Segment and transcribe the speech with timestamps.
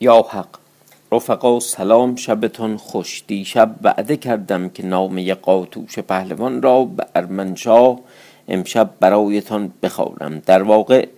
[0.00, 0.59] يا أحق
[1.12, 7.98] رفقا سلام شبتان خوش دیشب وعده کردم که نامه قاتوش پهلوان را به ارمنشاه
[8.48, 10.42] امشب برایتان بخوانم.
[10.46, 11.08] در واقع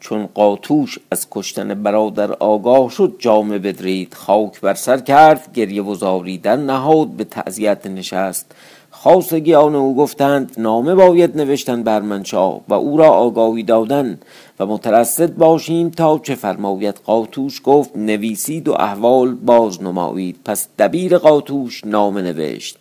[0.00, 4.14] چون قاتوش از کشتن برادر آگاه شد جامه بدرید.
[4.14, 7.08] خاک بر سر کرد گریه و در نهاد.
[7.08, 8.54] به تعذیت نشست.
[9.02, 14.18] خاصگیان او گفتند نامه باید نوشتن بر منشاه و او را آگاهی دادن
[14.60, 17.00] و مترصد باشیم تا چه فرماید.
[17.04, 20.36] قاتوش گفت نویسید و احوال باز نمایید.
[20.44, 22.78] پس دبیر قاتوش نامه نوشت.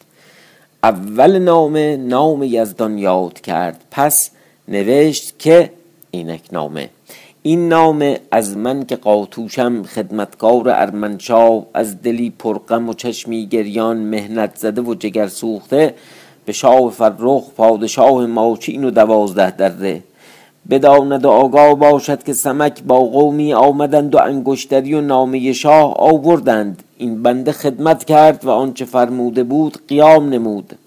[0.84, 3.84] اول نامه نام یزدان یاد کرد.
[3.92, 4.32] پس
[4.68, 5.72] نوشت که
[6.12, 6.90] اینک نامه.
[7.44, 14.56] این نامه از من که قاتوشم خدمتکار ارمنشاه از دلی پرغم و چشمی گریان مهنت
[14.56, 15.94] زده و جگر سوخته
[16.46, 20.04] به شاه فرخ پادشاه ماچین و دوازده دره.
[20.70, 26.84] بداند و آگاه باشد که سمک با قومی آمدند و انگشتری و نامه شاه آوردند.
[26.98, 30.78] این بنده خدمت کرد و آنچه فرموده بود قیام نمود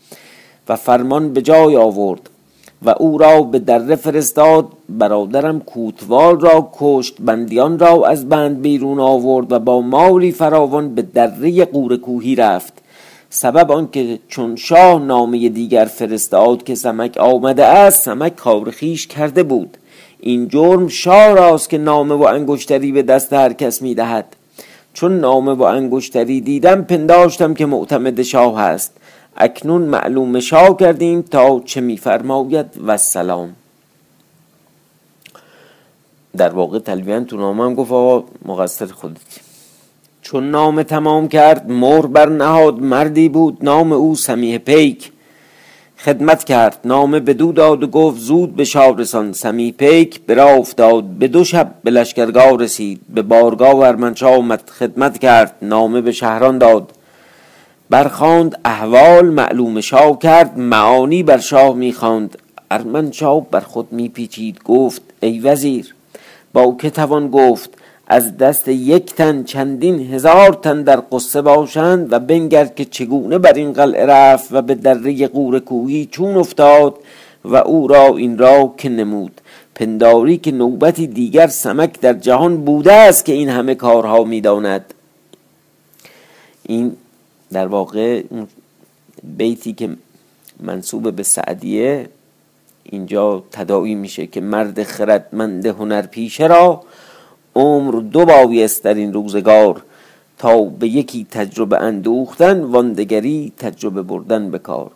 [0.69, 2.31] و فرمان به جای آورد.
[2.85, 4.69] و او را به دره فرستاد.
[4.89, 11.03] برادرم کوتوال را کشت بندیان را از بند بیرون آورد و با مالی فراوان به
[11.03, 12.73] دره قور کوهی رفت.
[13.31, 19.43] سبب آنکه چون شاه نامه دیگر فرستاد که سمک آمده است سمک کار خیش کرده
[19.43, 19.77] بود.
[20.21, 24.37] این جرم شاه راست که نامه و انگشتری به دست هر کس می‌دهد.
[24.93, 28.97] چون نامه و انگشتری دیدم پنداشتم که معتمد شاه است.
[29.37, 32.67] اکنون معلوم شاه کردیم تا چه میفرماید.
[32.87, 33.55] و سلام
[36.37, 39.41] در واقع تلویان تو نامه گفت آقا مقصر خودتی
[40.23, 45.13] چون نام تمام کرد مر بر نهاد مردی بود نام او سمیه پیک.
[45.98, 50.20] خدمت کرد نامه بدو داد و گفت زود به شاه رسان سمی پیک.
[50.20, 56.01] برا افتاد به دو شب به لشکرگاه رسید به بارگاه ارمنشاه آمد خدمت کرد نامه
[56.01, 56.92] به شهران داد.
[57.95, 62.39] برخاند احوال معلوم شاه کرد معانی بر شاه می‌خواند.
[62.71, 65.95] ارمنشاه بر خود میپیچید گفت ای وزیر
[66.53, 67.71] با که توان گفت
[68.07, 73.53] از دست یک تن چندین هزار تن در قصه باشند و بنگر که چگونه بر
[73.53, 76.95] این قلعه رفت و به دره قور کوهی چون افتاد
[77.45, 79.41] و او را این را که نمود.
[79.75, 84.95] پنداری که نوبتی دیگر سمک در جهان بوده است که این همه کارها می‌داند.
[86.63, 86.97] این
[87.55, 88.23] در واقع
[89.23, 89.89] بیتی که
[90.61, 92.09] منصوب به سعدیه
[92.83, 96.83] اینجا تداعی میشه که مرد خردمند هنر پیشه را
[97.57, 99.83] عمر دو بایست در این روزگار
[100.39, 104.91] تا به یکی تجربه اندوختن واندگری تجربه بردن به کار.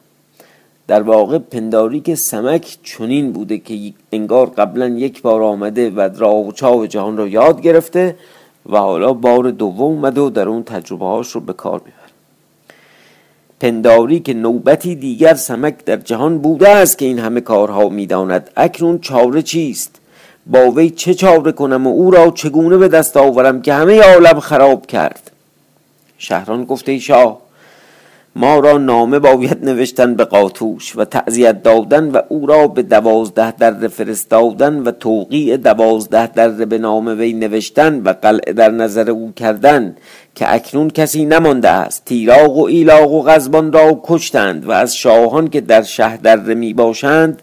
[0.87, 6.47] در واقع پنداری که سمک چنین بوده که انگار قبلا یک بار آمده و راه
[6.47, 8.17] و چاو جهان را یاد گرفته
[8.67, 12.08] و حالا بار دوم اومده و در اون تجربه هاش رو به کار می‌بره.
[13.61, 18.51] پنداری که نوبتی دیگر سمک در جهان بوده است که این همه کارها می‌داند.
[18.57, 20.01] اکنون چاره چیست؟
[20.47, 24.41] با وی چه چاره کنم و او را چگونه به دست آورم که همه عالم
[24.41, 25.31] خراب کرد؟
[26.19, 27.48] شهران گفته شاه
[28.41, 33.51] ما را نامه باید نوشتن به قاتوش و تعذیت دادن و او را به دوازده
[33.51, 39.33] در فرستادن و توقیع دوازده در به نام وی نوشتن و قلعه در نظر او
[39.37, 39.97] کردن
[40.35, 42.05] که اکنون کسی نمانده است.
[42.05, 46.75] تیراغ و ایلاغ و غزبان را کشتند و از شاهان که در شهر در می
[46.75, 47.43] باشند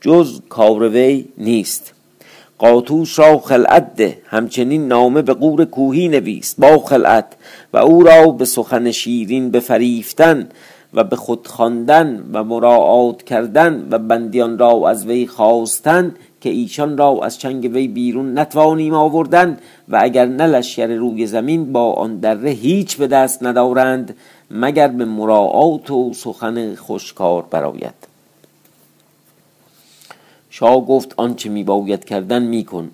[0.00, 1.99] جز کار وی نیست.
[2.60, 7.26] قاتوش را خلعت ده همچنین نامه به قور کوهی نویس با خلعت
[7.72, 10.48] و او را به سخن شیرین بفریفتن
[10.94, 16.98] و به خود خواندن و مراعات کردن و بندیان را از وی خواستن که ایشان
[16.98, 19.58] را از چنگ وی بیرون نتوانیم آوردن
[19.88, 24.16] و اگر نه لشکر روی زمین با آن دره هیچ به دست ندارند
[24.50, 28.09] مگر به مراعات و سخن خوشکار براید
[30.50, 32.90] شاه گفت آنچه می باید کردن می کن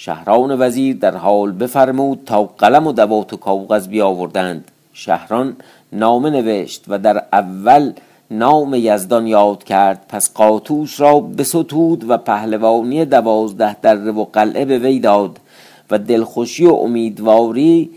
[0.00, 4.70] شهران وزیر در حال بفرمود تا قلم و دوات و کاغذ بیاوردند.
[4.92, 5.56] شهران
[5.92, 7.92] نامه نوشت و در اول
[8.30, 10.06] نام یزدان یاد کرد.
[10.08, 15.38] پس قاتوش را بستود و پهلوانی دوازده دره و قلعه به وی داد
[15.90, 17.90] و دلخوشی و امیدواری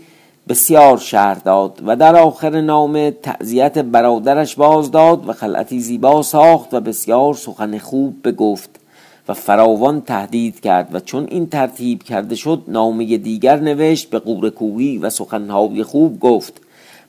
[0.48, 6.74] بسیار شهر داد و در آخر نامه تعذیت برادرش باز داد و خلعتی زیبا ساخت
[6.74, 8.81] و بسیار سخن خوب بگفت.
[9.28, 14.50] و فراوان تهدید کرد و چون این ترتیب کرده شد نامه دیگر نوشت به قور
[14.50, 16.60] کوهی و سخنهای خوب گفت.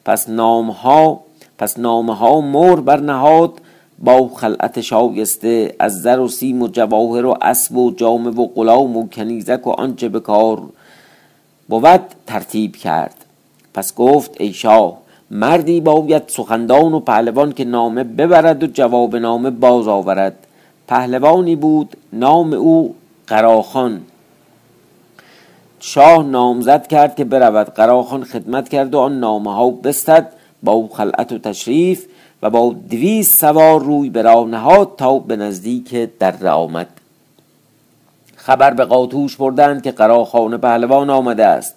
[0.06, 1.20] پس نامها
[1.58, 3.54] پس نامه ها مر برنهاد
[4.00, 8.98] با خلعت شایسته از زر و سیم و جواهر و اسب و جامه و غلام
[8.98, 10.62] و کنیزک و آنچه به کار
[11.70, 13.26] بود ترتیب کرد.
[13.74, 14.98] پس گفت ای شاه
[15.32, 20.36] مردی باید سخندان و پهلوان که نامه ببرد و جواب نامه باز آورد.
[20.88, 22.96] پهلوانی بود نام او
[23.28, 24.02] قراخان.
[25.80, 30.30] شاه نامزد کرد که برود قراخان خدمت کرد و آن نامه ها بستد
[30.64, 32.06] با او خلعت و تشریف
[32.42, 36.88] و با دویست سوار روی به راه نهاد تا به نزدیک در آمد.
[38.36, 41.76] خبر به قاتوش بردند که قراخان پهلوان آمده است.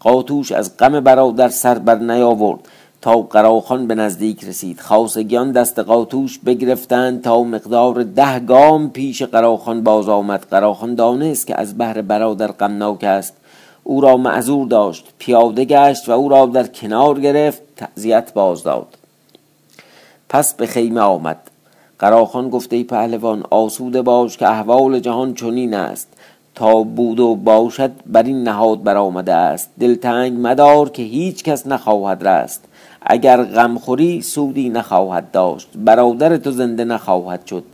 [0.00, 2.60] قاتوش از غم برادر سر بر نیاورد.
[3.02, 4.80] تا قراخان به نزدیک رسید.
[4.80, 10.46] خاصگیان دست قاتوش بگرفتند تا مقدار ده گام پیش قراخان باز آمد.
[10.50, 13.34] قراخان دانست که از بهر برادر غمناک است.
[13.84, 15.06] او را معذور داشت.
[15.18, 17.62] پیاده گشت و او را در کنار گرفت.
[17.76, 18.98] تعذیت باز داد.
[20.28, 21.38] پس به خیمه آمد.
[21.98, 26.08] قراخان گفته ای پهلوان آسوده باش که احوال جهان چنین است.
[26.54, 29.70] تا بود و باشد بر این نهاد برآمده است.
[29.80, 32.67] دلتنگ مدار که هیچ کس نخواهد رست.
[33.10, 37.64] اگر غم خوری سودی نخواهد داشت برادر تو زنده نخواهد شد.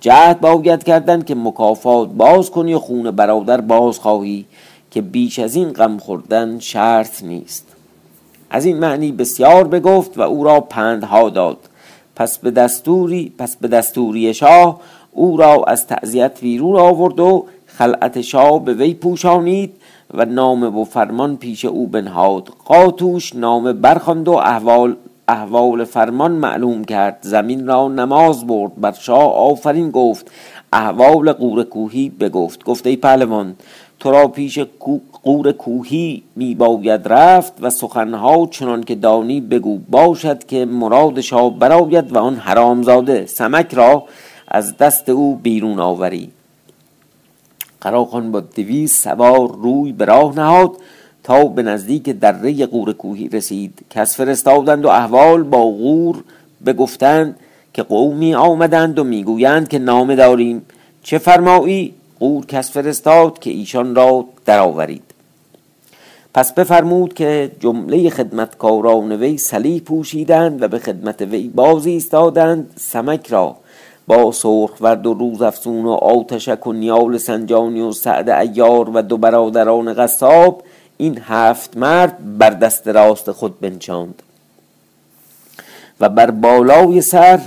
[0.00, 4.44] جهد باید کردن که مکافات باز کنی و خون برادر باز خواهی
[4.90, 7.66] که بیش از این غم خوردن شرط نیست.
[8.50, 11.58] از این معنی بسیار بگفت و او را پندها داد.
[12.16, 14.80] پس به دستوری پس به دستوری شاه
[15.12, 17.46] او را از تعذیت بیرون آورد و
[17.78, 19.72] خلعت شاه به وی پوشانید
[20.14, 22.48] و نامه و فرمان پیش او بنهاد.
[22.64, 24.96] قاتوش نامه برخواند و احوال
[25.28, 27.18] احوال فرمان معلوم کرد.
[27.20, 28.80] زمین را نماز برد.
[28.80, 30.30] بر شاه آفرین گفت.
[30.72, 32.64] احوال قور کوهی بگفت.
[32.64, 33.54] گفته ای پهلوان
[34.00, 34.58] تو را پیش
[35.22, 39.78] قور کوهی می باید رفت و سخنها چنان که دانی بگو.
[39.90, 44.04] باشد که مراد شاه براید و آن حرامزاده سمک را
[44.48, 46.30] از دست او بیرون آوری.
[47.82, 50.70] قراخان با دویست سوار روی به راه نهاد
[51.24, 53.78] تا به نزدیک دره قور کوهی رسید.
[53.90, 56.24] کس فرستادند و احوال با غور
[56.66, 57.36] بگفتند
[57.72, 60.62] که قومی آمدند و می‌گویند که نامه داریم.
[61.02, 65.02] چه فرمایی؟ قور کس فرستاد که ایشان را درآورید.
[66.34, 73.26] پس بفرمود که جمله خدمتکاران وی سلیح پوشیدند و به خدمت وی بازی ایستادند سمک
[73.26, 73.56] را.
[74.06, 79.02] با سرخ ورد و روز افسون و آتشک و نیال سنجانی و سعد ایار و
[79.02, 80.62] دو برادران قصاب
[80.96, 84.22] این هفت مرد بر دست راست خود بنشاند.
[86.00, 87.40] و بر بالای سر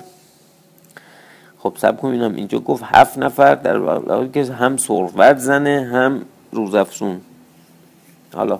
[1.59, 6.75] خب سب کنیم اینجا گفت هفت نفر در که هم سرخ ورد زنه هم روز
[6.75, 7.21] افسون
[8.33, 8.59] حالا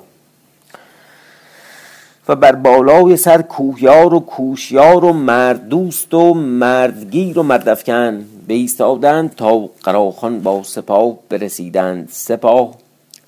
[2.30, 9.69] و بر بالای سر کوهیار و کوشیار و مردوست و مردگیر و مردفکن ایستادند تا
[9.83, 12.10] قراخان با سپاه برسیدند.
[12.12, 12.75] سپاه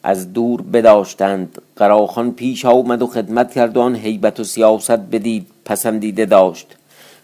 [0.04, 1.62] از دور بداشتند.
[1.76, 6.76] قراخان پیش آمد و خدمت کرد و آن حیبت و سیاست بدید پسندیده داشت.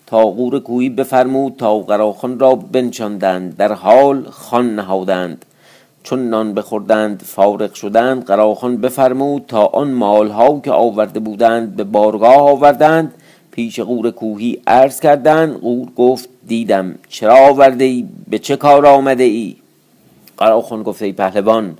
[0.07, 3.57] تا قور کوهی بفرمود تا قراخان را بنشاندند.
[3.57, 5.45] در حال خان نهادند.
[6.03, 12.37] چون نان بخوردند فارغ شدند قراخان بفرمود تا آن مالها که آورده بودند به بارگاه
[12.37, 13.13] آوردند.
[13.51, 19.23] پیش قور کوهی عرض کردند قور گفت دیدم چرا آورده ای به چه کار آمده
[19.23, 19.55] ای
[20.37, 21.77] قراخان گفت ای پهلوان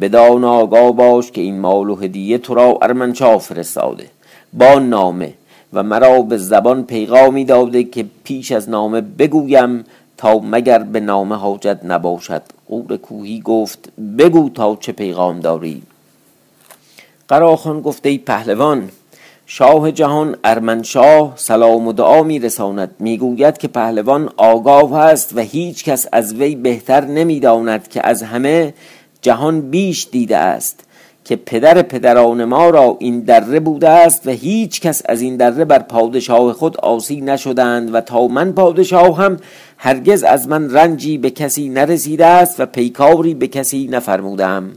[0.00, 4.06] بدان آگاه باش که این مال و هدیه تو را ارمنشاه فرستاده.
[4.52, 5.34] با نامه
[5.72, 9.84] و مرا به زبان پیغامی داده که پیش از نامه بگویم
[10.18, 12.42] تا مگر به نامه حاجت نباشد.
[12.68, 15.82] قور کوهی گفت بگو تا چه پیغام داری.
[17.28, 18.90] قراخان گفته ای پهلوان
[19.46, 25.40] شاه جهان ارمنشاه سلام و دعا می رساند می گوید که پهلوان آگاه است و
[25.40, 28.74] هیچ کس از وی بهتر نمی داند که از همه
[29.22, 30.84] جهان بیش دیده است.
[31.28, 35.64] که پدر پدران ما را این دره بوده است و هیچ کس از این دره
[35.64, 39.36] بر پادشاه خود آسی نشدند و تا من پادشاه هم
[39.76, 44.70] هرگز از من رنجی به کسی نرسیده است و پیکاری به کسی نفرمودم.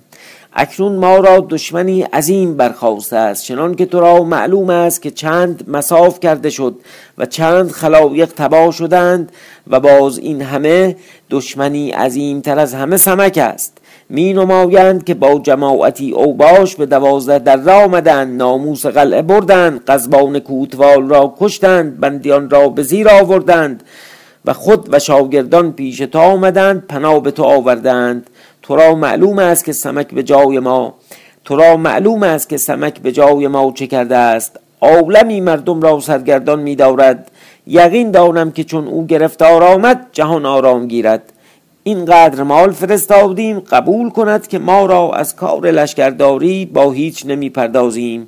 [0.53, 5.63] اکنون ما را دشمنی عظیم برخواسته است چنان که تو را معلوم است که چند
[5.69, 6.75] مساف کرده شد
[7.17, 9.31] و چند خلایق تباه شدند
[9.67, 10.95] و باز این همه
[11.29, 13.80] دشمنی عظیم تر از همه سمک است.
[14.13, 21.09] می نمایند که با جماعتی اوباش به دوازده در آمدند ناموس قلعه بردند قزبان کوتوال
[21.09, 23.83] را کشتند بندیان را به زیر آوردند
[24.45, 28.29] و خود و شاگردان پیش تو آمدند پناه به تو آوردند.
[28.61, 30.93] تو را معلوم است که سمک به جای ما
[31.45, 34.59] تو را معلوم است که سمک به جای ما چه کرده است.
[34.81, 37.31] عالمی مردم را سرگردان می دارد
[37.67, 41.23] یقین دانم که چون او گرفتار آمد جهان آرام گیرد.
[41.83, 48.27] اینقدر مال فرستادیم قبول کند که ما را از کار لشکرداری با هیچ نمی پردازیم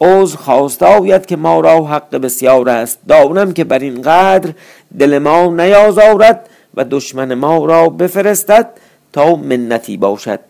[0.00, 2.98] عوض خواسته آید که ما را حق بسیار است.
[3.08, 4.52] دانم که بر این قدر
[4.98, 8.70] دل ما نیازارد و دشمن ما را بفرستد
[9.12, 10.40] تا منتی باشد.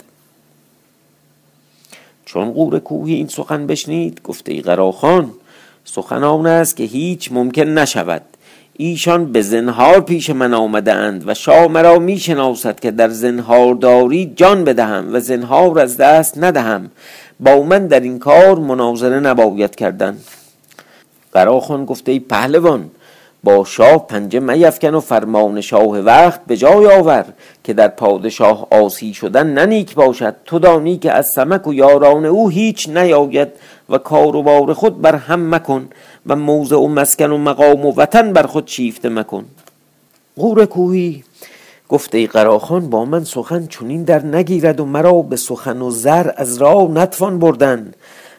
[2.25, 5.31] چون قور کوهی این سخن بشنید گفته ای قراخان
[5.85, 8.23] سخن آن است که هیچ ممکن نشود.
[8.81, 14.33] ایشان به زنهار پیش من آمده اند و شاه مرا می شناسد که در زنهارداری
[14.37, 16.91] جان بدهم و زنهار از دست ندهم.
[17.41, 20.19] با من در این کار مناظره نباید کردن.
[21.33, 22.91] قراخان گفته ای پهلوان
[23.45, 27.25] با شاه پنجه میفکن و فرمان شاه وقت به جای آور
[27.65, 30.35] که در پادشاه آسی شدن ننیک باشد.
[30.45, 33.49] تو دانی که از سمک و یاران او هیچ نیاید
[33.89, 35.89] و کار و بار خود بر هم مکن
[36.27, 39.45] و موضع و مسکن و مقام و وطن بر خود شیفته مکن.
[40.37, 41.25] غور کوهی
[41.89, 46.31] گفته ای قراخان با من سخن چونین در نگیرد و مرا به سخن و زر
[46.37, 47.93] از راه نتوان بردن.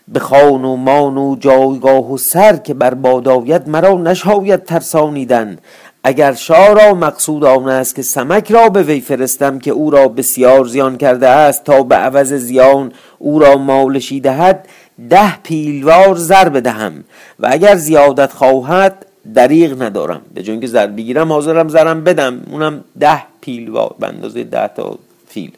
[0.08, 5.58] به خان و مان و جایگاه و سر که بر باد مرا نشاید ترسانیدن.
[6.03, 10.08] اگر شاه را مقصود آن است که سمک را به وی فرستم که او را
[10.08, 14.68] بسیار زیان کرده است تا به عوض زیان او را مالشی دهد
[15.10, 17.03] ده پیلوار زر بدهم
[17.39, 20.22] و اگر زیادت خواهد دریغ ندارم.
[20.34, 22.41] به جون زر بگیرم حاضرم زرم بدم.
[22.51, 25.51] اونم ده پیلوار به اندازه ده تا فیل.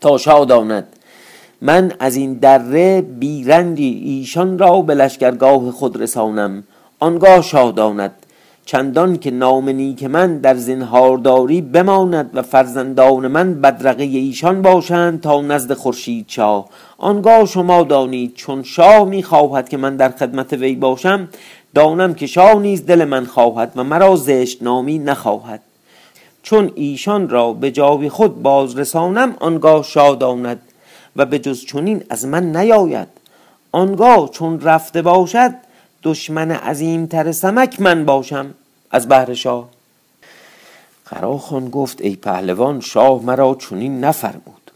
[0.00, 0.86] تا شاداند
[1.60, 6.64] من از این دره بیرنگی ایشان را به لشکرگاه خود رسانم.
[6.98, 8.14] آنگاه شاداند
[8.70, 15.40] چندان که نام نیک من در زنهارداری بماند و فرزندان من بدرقه ایشان باشند تا
[15.40, 16.68] نزد خورشید شاه.
[16.98, 21.28] آنگاه شما دانید چون شاه می‌خواهد که من در خدمت وی باشم
[21.74, 25.60] دانم که شاه نیز دل من خواهد و مرا زشت نامی نخواهد.
[26.42, 30.60] چون ایشان را به جای خود بازرسانم آنگاه شاداند
[31.16, 33.08] و به جز چنین از من نیاید.
[33.72, 35.54] آنگاه چون رفته باشد
[36.02, 38.54] دشمن عظیمتر سمک من باشم.
[38.90, 39.68] از بهر شاه.
[41.06, 44.70] قراخان گفت ای پهلوان شاه مرا چنین نفرمود.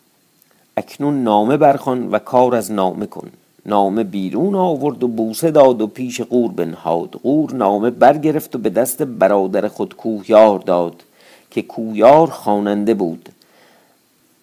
[0.77, 3.31] اکنون نامه برخوان و کار از نامه کن.
[3.67, 7.11] نامه بیرون آورد و بوسه داد و پیش قور بنهاد.
[7.11, 11.03] قور نامه برگرفت و به دست برادر خود کوهیار داد
[11.51, 13.29] که کویار خواننده بود.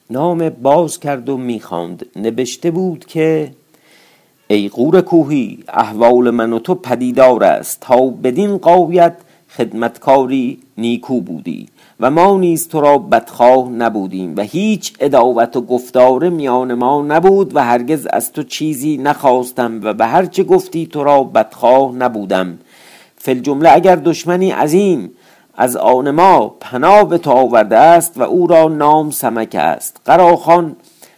[0.10, 2.06] نام باز کرد و می‌خواند.
[2.16, 3.51] نبشته بود که
[4.48, 7.80] ای قور کوهی احوال من و تو پدیدار است.
[7.80, 9.16] تا بدین قایت
[9.58, 11.67] خدمتکاری نیکو بودی
[12.00, 17.55] و ما نیز تو را بدخواه نبودیم و هیچ اداوت و گفتار میان ما نبود
[17.55, 22.58] و هرگز از تو چیزی نخواستم و به هر چه گفتی تو را بدخواه نبودم.
[23.17, 25.12] فل جمله اگر دشمنی عظیم
[25.55, 30.01] از آن ما پناه به تو آورده است و او را نام سمک است.
[30.05, 30.75] قراخان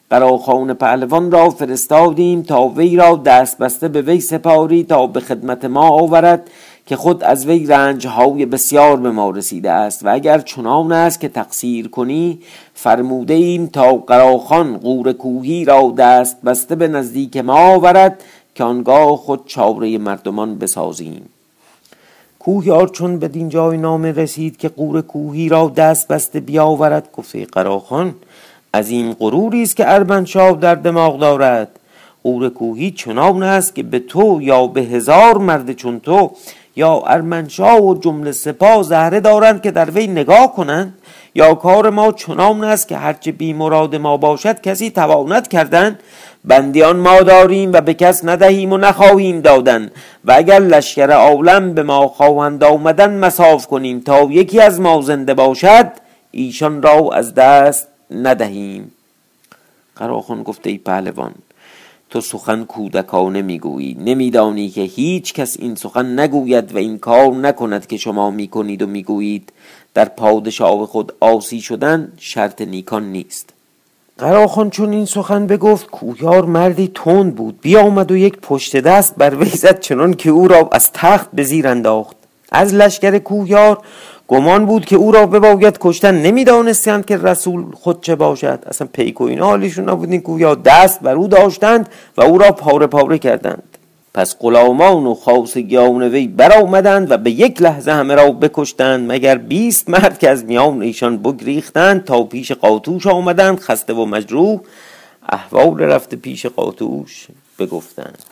[0.09, 5.65] قراخان پهلوان را فرستادیم تا وی را دست بسته به وی سپاری تا به خدمت
[5.65, 6.49] ما آورد.
[6.85, 11.19] که خود از وی رنج های بسیار به ما رسیده است و اگر چنان است
[11.19, 12.39] که تقصیر کنی
[12.73, 18.23] فرموده ایم تا قراخان قور کوهی را دست بسته به نزدیک ما آورد
[18.55, 21.29] که آنگاه خود چاره مردمان بسازیم.
[22.39, 28.15] کوهیار چون به جای نامه رسید که قور کوهی را دست بسته بیاورد گفته قراخان
[28.73, 31.79] از این غروری است که ارمنشاه در دماغ دارد.
[32.23, 36.31] قور کوهی چنان است که به تو یا به هزار مرد چون تو
[36.75, 40.93] یا ارمنشاه و جمله سپاه زهره دارند که در وی نگاه کنند
[41.35, 45.99] یا کار ما چنان است که هرچه بی مراد ما باشد کسی تواند کردن؟
[46.45, 49.91] بندیان ما داریم و به کس ندهیم و نخواهیم دادن
[50.25, 55.33] و اگر لشکر عالم به ما خواهند آمدن مساف کنیم تا یکی از ما زنده
[55.33, 55.91] باشد
[56.31, 58.91] ایشان را از دست ندهیم.
[59.95, 61.33] قراخان گفته ای پهلوان
[62.13, 63.97] تو سخن کودکانه می‌گویی.
[63.99, 68.87] نمیدانی که هیچ کس این سخن نگوید و این کار نکند که شما می‌کنید و
[68.87, 69.53] می‌گویید.
[69.93, 73.49] در پادشاه خود آسی شدن شرط نیکان نیست.
[74.17, 77.59] قراخان چون این سخن بگفت کویار مردی تند بود.
[77.61, 81.43] بیامد و یک پشت دست بر وی زد چنان که او را از تخت به
[81.43, 82.15] زیر انداخت.
[82.51, 83.81] از لشکر کویار
[84.27, 88.59] گمان بود که او را بباید کشتن نمی‌دانستند که رسول خود چه باشد.
[88.67, 92.87] اصلا پیک و اینا حالیشون نبودین گویا دست بر او داشتند و او را پاره
[92.87, 93.63] پاره کردند.
[94.13, 99.89] پس غلامان و خاصگیان وی برآمدند و به یک لحظه همه را بکشتند مگر بیست
[99.89, 104.59] مرد که از میان ایشان بگریختند تا پیش قاطوش آمدند خسته و مجروح؟
[105.29, 107.27] احوال رفته پیش قاطوش
[107.59, 108.23] بگفتند.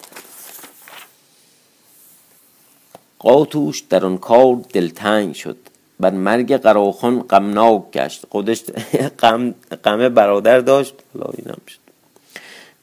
[3.19, 5.57] قاطوش در آن کار دلتنگ شد.
[6.01, 8.25] بر مرگ قراخان غمناک گشت.
[8.29, 8.63] خودش
[9.83, 10.95] غم برادر داشت.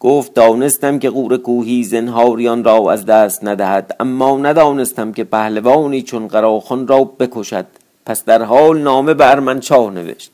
[0.01, 6.29] گفت دانستم که قور کوهی زنهاریان را از دست ندهد اما ندانستم که پهلوانی چون
[6.29, 7.67] قراخان را بکشد.
[8.07, 10.31] پس در حال نامه به ارمنشاه نوشت.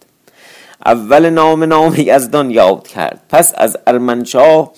[0.87, 3.21] اول نام نام یزدان یاد کرد.
[3.29, 4.73] پس از ارمنشاه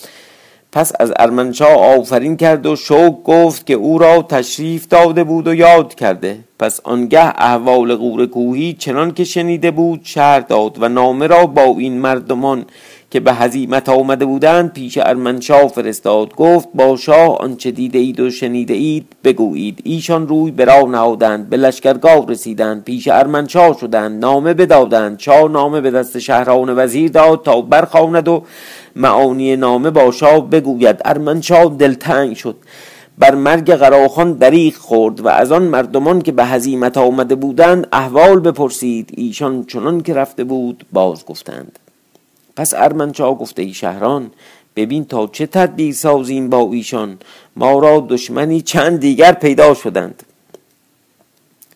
[0.72, 5.54] پس از ارمنشاه آفرین کرد و شوق گفت که او را تشریف داده بود و
[5.54, 6.38] یاد کرده.
[6.58, 11.62] پس آنگه احوال غور کوهی چنان که شنیده بود شهر داد و نامه را با
[11.62, 12.64] این مردمان
[13.10, 16.34] که به هزیمت آمده بودند پیش ارمنشاه فرستاد.
[16.34, 19.80] گفت با شاه آنچه دیده اید و شنیده اید بگویید.
[19.84, 25.18] ایشان روی به راه نهادند به لشکرگاه رسیدند پیش ارمنشاه شدند نامه بدادند.
[25.18, 28.42] شاه نامه به دست شهران وزیر داد تا برخواند و
[28.96, 31.00] معانی نامه با شاه بگوید.
[31.04, 32.56] ارمنشاه دلتنگ شد.
[33.18, 38.40] بر مرگ قراخان دریغ خورد و از آن مردمان که به هزیمت آمده بودند احوال
[38.40, 41.78] بپرسید ایشان چنان که رفته بود باز گفتند.
[42.56, 44.30] پس ارمنچا گفته ای شهران
[44.76, 47.18] ببین تا چه تدبیر سازیم با ایشان
[47.56, 50.22] ما را دشمنی چند دیگر پیدا شدند.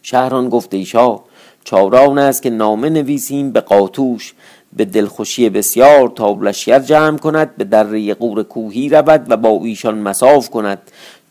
[0.02, 1.24] شهران گفته ای شاه
[1.64, 4.34] چاران است که نامه نویسیم به قاتوش
[4.76, 9.98] به دلخوشی بسیار تا لشکر جمع کند به دره قور کوهی رود و با ایشان
[9.98, 10.78] مساف کند.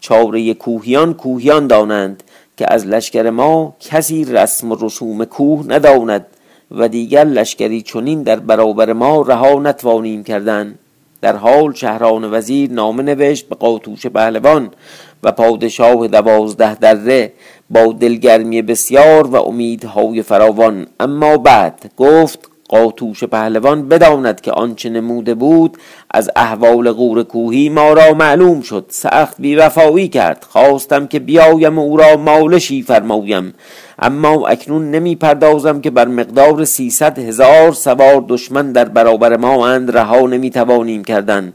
[0.01, 2.23] چاره کوهیان کوهیان دانند
[2.57, 6.25] که از لشکر ما کسی رسم و رسوم کوه نداند
[6.71, 10.75] و دیگر لشکری چنین در برابر ما رها نتوانیم کردن.
[11.21, 14.69] در حال شهران وزیر نامه نوشت به قاطوش پهلوان
[15.23, 17.33] و پادشاه دوازده دره
[17.69, 20.87] با دلگرمی بسیار و امیدهای فراوان.
[20.99, 25.77] اما بعد گفت قاطوش پهلوان بداند که آنچه نموده بود
[26.11, 28.85] از احوال غور کوهی ما را معلوم شد.
[28.89, 30.45] سخت بیوفایی کرد.
[30.49, 33.53] خواستم که بیایم او را مالشی فرمایم.
[33.99, 39.97] اما اکنون نمی پردازم که بر مقدار سیصد هزار سوار دشمن در برابر ما اند.
[39.97, 41.53] رها نمی توانیم کردن.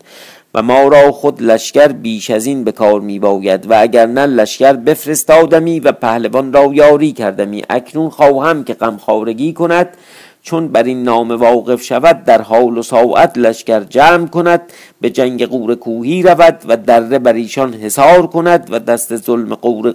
[0.55, 4.27] و ما را خود لشکر بیش از این به کار می باید و اگر نه
[4.27, 7.63] لشکر بفرستادمی و پهلوان را یاری کردمی.
[7.71, 9.89] اکنون خواهم که غمخوارگی کند.
[10.45, 14.61] چون بر این نام واقف شود در حال و ساعت لشکر جمع کند
[15.01, 19.55] به جنگ قور کوهی رود و دره بر ایشان حصار کند و دست ظلم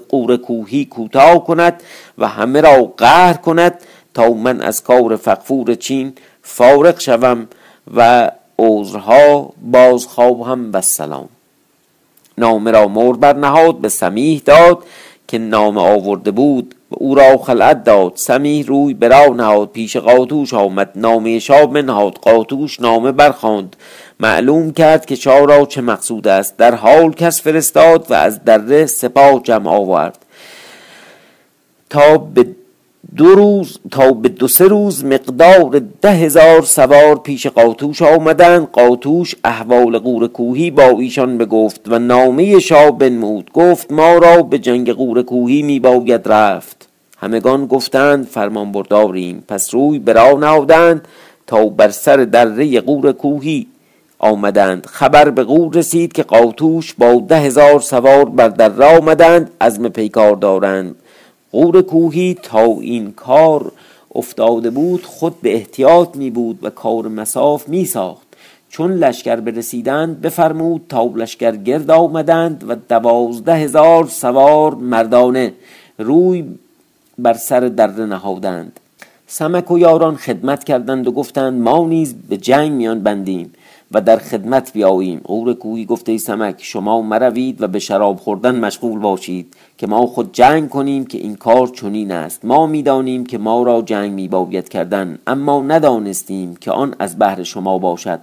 [0.09, 1.83] قور, کوهی کوتاه کند
[2.17, 3.73] و همه را قهر کند
[4.13, 7.47] تا من از کار فقفور چین فارغ شوم
[7.95, 11.29] و عذرها باز خواهم و سلام.
[12.38, 14.83] نامه را مور برنهاد به سمیه داد
[15.27, 18.12] که نام آورده بود و او را خلعت داد.
[18.15, 19.69] سمیه روی برا نهاد.
[19.69, 20.91] پیش قاطوش آمد.
[20.95, 22.13] نامه شاه بنهاد.
[22.13, 23.75] قاطوش نامه برخواند.
[24.19, 26.58] معلوم کرد که شاه را چه مقصود است.
[26.58, 30.25] در حال کس فرستاد و از دره سپاه جمع آورد.
[31.89, 32.45] تا به
[33.17, 38.67] دو روز تا به دو سه روز مقدار ده هزار سوار پیش قاطوش آمدند.
[38.71, 44.59] قاطوش احوال قور کوهی با ایشان بگفت و نامه شاه بنمود گفت ما را به
[44.59, 46.89] جنگ قور کوهی می باید رفت.
[47.17, 49.43] همگان گفتند فرمان برداریم.
[49.47, 51.07] پس روی برا نهادند
[51.47, 53.67] تا بر سر دره قور کوهی
[54.19, 54.85] آمدند.
[54.85, 59.51] خبر به قور رسید که قاطوش با ده هزار سوار بر دره آمدند.
[59.61, 60.95] عزم پیکار دارند.
[61.51, 63.71] غور کوهی تا این کار
[64.15, 68.27] افتاده بود خود به احتیاط می بود و کار مساف می ساخت.
[68.69, 75.53] چون لشکر برسیدند بفرمود تا لشکر گرد آمدند و دوازده هزار سوار مردانه
[75.97, 76.45] روی
[77.17, 78.79] بر سر دره نهادند.
[79.27, 83.53] سمک و یاران خدمت کردند و گفتند ما نیز به جنگ میان بندیم.
[83.91, 85.21] و در خدمت بیاییم.
[85.23, 90.34] غور کوهی گفته سمک شما مروید و به شراب خوردن مشغول باشید که ما خود
[90.34, 92.45] جنگ کنیم که این کار چنین است.
[92.45, 97.78] ما می‌دانیم که ما را جنگ میباید کردن اما ندانستیم که آن از بهر شما
[97.78, 98.19] باشد.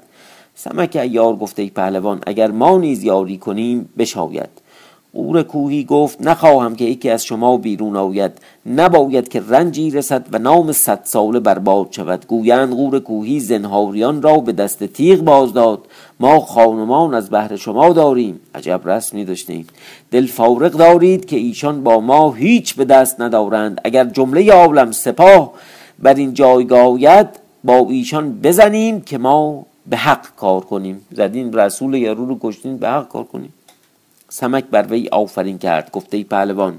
[0.55, 4.66] سمک ایار گفته پهلوان اگر ما نیز یاری کنیم بشاید.
[5.17, 8.33] قور کوهی گفت نخواهم که یکی از شما بیرون آید.
[8.67, 12.27] نباید که رنجی رسد و نام صد ساله برباد شود.
[12.27, 15.79] گویند قور کوهی زنهاریان را به دست تیغ باز داد.
[16.21, 18.41] ما خانمان از بهر شما داریم.
[18.55, 19.67] عجب رسمی داشتیم.
[20.11, 23.81] دل فارق دارید که ایشان با ما هیچ به دست ندارند.
[23.85, 25.53] اگر جمله عالم سپاه
[25.99, 26.99] بر این جایگاه
[27.65, 31.07] با ایشان بزنیم که ما به حق کار کنیم.
[31.13, 33.53] زدین رسول یارو رو کشتین به حق کار کنیم.
[34.38, 36.79] سمک بر وی آفرین کرد گفته پهلوان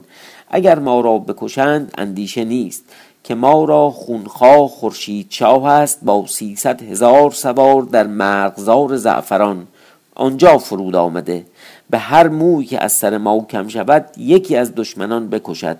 [0.49, 2.83] اگر ما را بکشند اندیشه نیست
[3.23, 9.67] که ما را خونخواه خورشید چاه است با سیصد هزار سوار در مرغزار زعفران.
[10.15, 11.45] آنجا فرود آمده.
[11.89, 15.77] به هر موی که از سر ما کم شود یکی از دشمنان بکشد.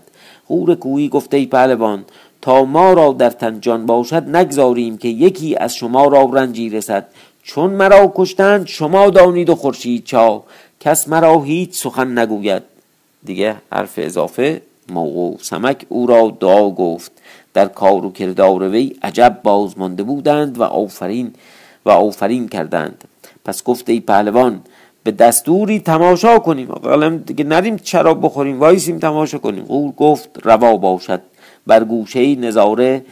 [0.47, 2.05] غور کویی گفته پهلوان
[2.41, 7.07] تا ما را در تنجان باشد نگذاریم که یکی از شما را رنجی رسد.
[7.43, 10.43] چون مرا کشتند شما دانید و خورشید چا
[10.87, 12.63] کس مرا هیچ سخن نگوید.
[13.23, 17.11] دیگه حرف اضافه موقع سمک او را دعا گفت.
[17.53, 21.33] در کار و کردار وی عجب باز مانده بودند و آفرین
[21.85, 23.03] و آفرین کردند.
[23.45, 24.61] پس گفته ای پهلوان
[25.03, 26.67] به دستوری تماشا کنیم.
[26.67, 29.65] قلم دیگه نریم چرا بخوریم وایسیم تماشا کنیم.
[29.67, 31.21] او گفت روا باشد.
[31.67, 33.05] بر گوشه نظاره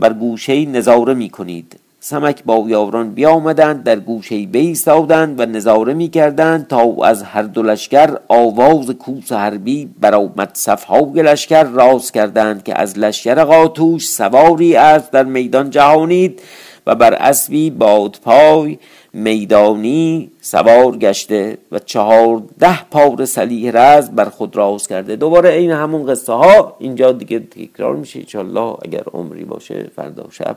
[0.00, 6.08] بر گوشه نظاره می کنید سمک با یاران بیامدند در گوشه بیستادند و نظاره می
[6.08, 12.80] کردند تا از هر دو لشکر آواز کوس حربی برآمد صفهای لشکر راز کردند که
[12.80, 16.42] از لشکر قاتوش سواری است در میدان جهانید
[16.86, 18.78] و بر اسبی بادپای
[19.12, 25.16] میدانی سوار گشته و چهارده پار سلیح رز بر خود راز کرده.
[25.16, 28.18] دوباره این همون قصه ها اینجا دیگه تکرار میشه.
[28.18, 30.56] انشالله اگر عمری باشه فردا شب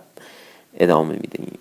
[0.73, 1.57] ادامه می‌دهیم.